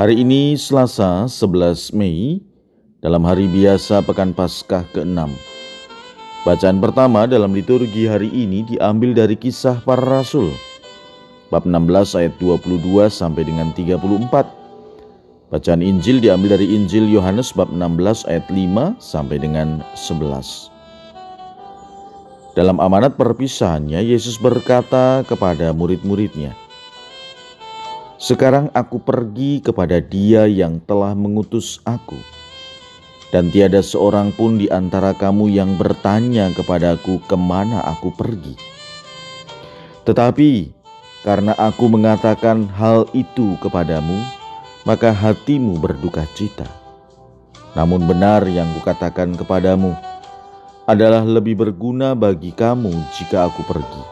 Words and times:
Hari 0.00 0.24
ini 0.24 0.56
Selasa 0.56 1.28
11 1.28 1.92
Mei 1.92 2.40
dalam 3.04 3.28
hari 3.28 3.44
biasa 3.44 4.00
Pekan 4.00 4.32
Paskah 4.32 4.88
ke-6. 4.96 5.28
Bacaan 6.48 6.80
pertama 6.80 7.28
dalam 7.28 7.52
liturgi 7.52 8.08
hari 8.08 8.32
ini 8.32 8.64
diambil 8.64 9.12
dari 9.12 9.36
kisah 9.36 9.84
para 9.84 10.00
rasul. 10.00 10.48
Bab 11.52 11.68
16 11.68 12.16
ayat 12.16 12.32
22 12.40 13.12
sampai 13.12 13.44
dengan 13.44 13.68
34. 13.76 15.52
Bacaan 15.52 15.84
Injil 15.84 16.24
diambil 16.24 16.56
dari 16.56 16.72
Injil 16.72 17.12
Yohanes 17.12 17.52
bab 17.52 17.68
16 17.68 18.24
ayat 18.32 18.48
5 18.48 18.96
sampai 18.96 19.36
dengan 19.44 19.84
11. 19.92 20.72
Dalam 22.56 22.80
amanat 22.80 23.20
perpisahannya, 23.20 24.00
Yesus 24.00 24.40
berkata 24.40 25.20
kepada 25.28 25.76
murid-muridnya, 25.76 26.56
sekarang 28.22 28.70
aku 28.70 29.02
pergi 29.02 29.58
kepada 29.58 29.98
Dia 29.98 30.46
yang 30.46 30.78
telah 30.86 31.10
mengutus 31.10 31.82
aku, 31.82 32.14
dan 33.34 33.50
tiada 33.50 33.82
seorang 33.82 34.30
pun 34.30 34.62
di 34.62 34.70
antara 34.70 35.10
kamu 35.10 35.50
yang 35.50 35.74
bertanya 35.74 36.54
kepadaku 36.54 37.18
ke 37.26 37.34
mana 37.34 37.82
aku 37.82 38.14
pergi. 38.14 38.54
Tetapi 40.06 40.70
karena 41.26 41.50
aku 41.58 41.90
mengatakan 41.90 42.70
hal 42.70 43.10
itu 43.10 43.58
kepadamu, 43.58 44.22
maka 44.86 45.10
hatimu 45.10 45.82
berduka 45.82 46.22
cita. 46.38 46.70
Namun 47.74 48.06
benar 48.06 48.46
yang 48.46 48.70
kukatakan 48.78 49.34
kepadamu 49.34 49.98
adalah 50.86 51.26
lebih 51.26 51.58
berguna 51.58 52.14
bagi 52.14 52.54
kamu 52.54 52.94
jika 53.18 53.50
aku 53.50 53.66
pergi. 53.66 54.04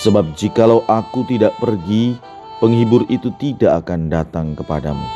Sebab 0.00 0.32
jikalau 0.36 0.84
aku 0.88 1.24
tidak 1.28 1.56
pergi, 1.60 2.16
penghibur 2.58 3.06
itu 3.10 3.32
tidak 3.40 3.86
akan 3.86 4.10
datang 4.10 4.52
kepadamu. 4.54 5.06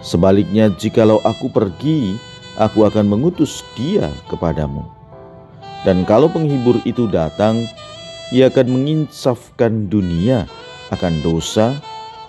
Sebaliknya, 0.00 0.70
jikalau 0.72 1.18
aku 1.26 1.50
pergi, 1.50 2.14
aku 2.56 2.86
akan 2.86 3.08
mengutus 3.08 3.66
dia 3.74 4.08
kepadamu. 4.30 4.86
Dan 5.82 6.06
kalau 6.06 6.30
penghibur 6.30 6.78
itu 6.86 7.10
datang, 7.10 7.66
ia 8.30 8.52
akan 8.52 8.66
menginsafkan 8.68 9.88
dunia 9.88 10.44
akan 10.88 11.20
dosa, 11.20 11.76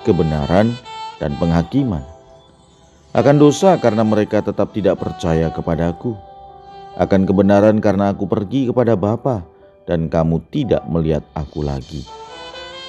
kebenaran, 0.03 0.75
dan 1.19 1.35
penghakiman. 1.39 2.03
Akan 3.15 3.41
dosa 3.41 3.79
karena 3.79 4.05
mereka 4.05 4.43
tetap 4.43 4.75
tidak 4.75 5.01
percaya 5.01 5.49
kepadaku. 5.49 6.13
Akan 6.99 7.23
kebenaran 7.23 7.79
karena 7.79 8.11
aku 8.11 8.27
pergi 8.27 8.69
kepada 8.69 8.93
Bapa 8.99 9.47
dan 9.87 10.11
kamu 10.11 10.43
tidak 10.51 10.83
melihat 10.85 11.23
aku 11.33 11.63
lagi. 11.63 12.03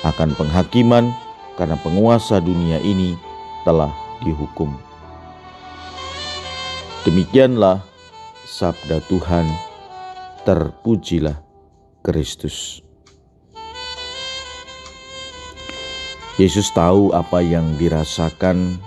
Akan 0.01 0.33
penghakiman 0.33 1.13
karena 1.61 1.77
penguasa 1.81 2.41
dunia 2.41 2.81
ini 2.81 3.17
telah 3.69 3.93
dihukum. 4.25 4.73
Demikianlah 7.05 7.81
sabda 8.45 9.01
Tuhan, 9.09 9.49
terpujilah 10.45 11.37
Kristus. 12.05 12.85
Yesus 16.41 16.73
tahu 16.73 17.13
apa 17.13 17.45
yang 17.45 17.77
dirasakan 17.77 18.81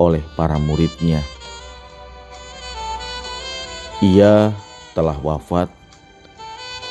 oleh 0.00 0.24
para 0.40 0.56
muridnya. 0.56 1.20
Ia 4.00 4.52
telah 4.96 5.16
wafat, 5.20 5.68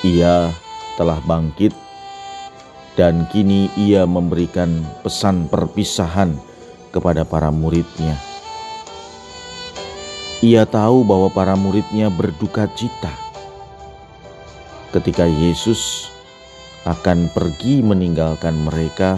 ia 0.06 0.54
telah 0.98 1.18
bangkit, 1.26 1.74
dan 3.02 3.26
kini 3.34 3.66
ia 3.74 4.06
memberikan 4.06 4.86
pesan 5.02 5.50
perpisahan 5.50 6.38
kepada 6.94 7.26
para 7.26 7.50
muridnya. 7.50 8.14
Ia 10.46 10.70
tahu 10.70 11.02
bahwa 11.02 11.34
para 11.34 11.58
muridnya 11.58 12.14
berduka 12.14 12.70
cita 12.78 13.10
ketika 14.94 15.26
Yesus 15.26 16.14
akan 16.86 17.26
pergi 17.34 17.82
meninggalkan 17.82 18.54
mereka 18.70 19.18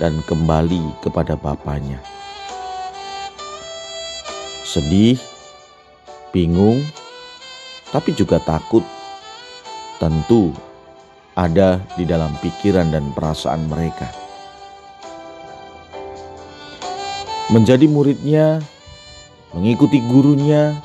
dan 0.00 0.24
kembali 0.24 0.80
kepada 1.04 1.36
Bapaknya. 1.36 2.00
Sedih, 4.64 5.20
bingung, 6.32 6.80
tapi 7.92 8.16
juga 8.16 8.40
takut. 8.40 8.80
Tentu 10.00 10.56
ada 11.38 11.78
di 11.94 12.02
dalam 12.02 12.34
pikiran 12.42 12.90
dan 12.90 13.14
perasaan 13.14 13.70
mereka. 13.70 14.10
Menjadi 17.50 17.86
muridnya, 17.90 18.62
mengikuti 19.54 19.98
gurunya, 20.06 20.78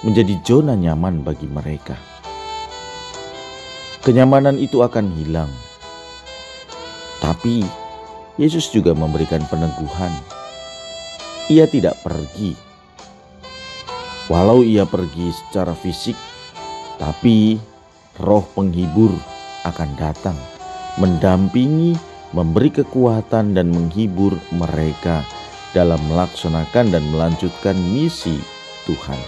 menjadi 0.00 0.40
zona 0.44 0.72
nyaman 0.72 1.20
bagi 1.20 1.48
mereka. 1.48 1.96
Kenyamanan 4.00 4.56
itu 4.56 4.80
akan 4.80 5.12
hilang, 5.18 5.50
tapi 7.20 7.66
Yesus 8.38 8.70
juga 8.70 8.94
memberikan 8.94 9.42
peneguhan. 9.50 10.12
Ia 11.50 11.66
tidak 11.66 11.98
pergi, 12.06 12.54
walau 14.30 14.62
ia 14.62 14.86
pergi 14.86 15.34
secara 15.34 15.74
fisik, 15.74 16.14
tapi 16.96 17.58
roh 18.22 18.46
penghibur 18.54 19.35
akan 19.66 19.90
datang, 19.98 20.38
mendampingi, 21.02 21.98
memberi 22.30 22.70
kekuatan, 22.70 23.58
dan 23.58 23.74
menghibur 23.74 24.38
mereka 24.54 25.26
dalam 25.74 26.00
melaksanakan 26.08 26.94
dan 26.94 27.04
melanjutkan 27.10 27.76
misi 27.92 28.38
Tuhan. 28.86 29.20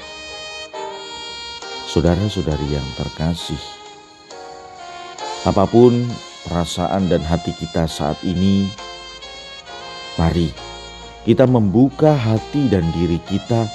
Saudara-saudari 1.89 2.69
yang 2.73 2.89
terkasih, 2.97 3.61
apa 5.45 5.65
pun 5.67 6.07
perasaan 6.47 7.11
dan 7.11 7.21
hati 7.21 7.53
kita 7.57 7.85
saat 7.91 8.17
ini, 8.23 8.69
mari 10.17 10.53
kita 11.29 11.45
membuka 11.45 12.17
hati 12.17 12.73
dan 12.73 12.89
diri 12.97 13.21
kita 13.29 13.69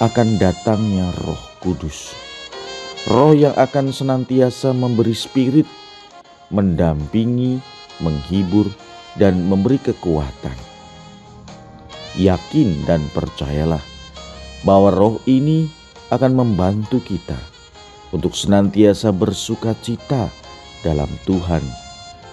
akan 0.00 0.36
datangnya 0.40 1.08
Roh 1.24 1.40
Kudus. 1.60 2.12
Roh 3.08 3.36
yang 3.36 3.52
akan 3.56 3.92
senantiasa 3.92 4.72
memberi 4.72 5.12
spirit 5.12 5.68
mendampingi, 6.50 7.58
menghibur, 8.02 8.70
dan 9.16 9.48
memberi 9.48 9.80
kekuatan. 9.80 10.54
Yakin 12.16 12.84
dan 12.88 13.04
percayalah 13.12 13.82
bahwa 14.64 14.92
roh 14.92 15.16
ini 15.28 15.68
akan 16.08 16.32
membantu 16.32 17.00
kita 17.02 17.36
untuk 18.12 18.32
senantiasa 18.32 19.12
bersuka 19.12 19.76
cita 19.82 20.32
dalam 20.80 21.08
Tuhan, 21.26 21.64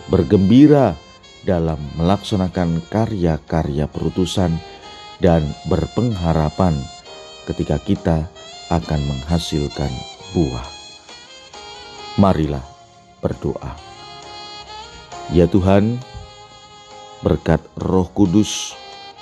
bergembira 0.07 0.95
dalam 1.44 1.80
melaksanakan 2.00 2.80
karya-karya 2.88 3.89
perutusan, 3.92 4.56
dan 5.19 5.44
berpengharapan 5.71 6.75
ketika 7.48 7.80
kita 7.80 8.27
akan 8.68 9.01
menghasilkan 9.07 9.92
buah. 10.36 10.68
Marilah 12.19 12.63
berdoa. 13.24 13.93
Ya 15.31 15.48
Tuhan, 15.48 16.02
berkat 17.24 17.64
Roh 17.80 18.12
Kudus, 18.12 18.75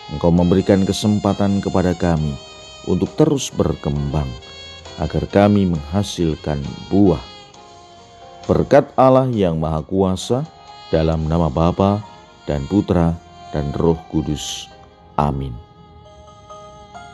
Engkau 0.09 0.33
memberikan 0.33 0.81
kesempatan 0.81 1.61
kepada 1.61 1.93
kami 1.93 2.33
untuk 2.89 3.13
terus 3.13 3.53
berkembang 3.53 4.27
agar 4.97 5.23
kami 5.29 5.69
menghasilkan 5.69 6.59
buah. 6.89 7.21
Berkat 8.49 8.89
Allah 8.97 9.29
yang 9.29 9.61
Maha 9.61 9.85
Kuasa 9.85 10.43
dalam 10.89 11.29
nama 11.29 11.47
Bapa 11.47 12.01
dan 12.49 12.65
Putra 12.65 13.15
dan 13.53 13.69
Roh 13.71 14.01
Kudus. 14.09 14.67
Amin. 15.15 15.70